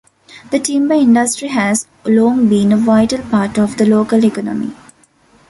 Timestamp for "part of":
3.29-3.77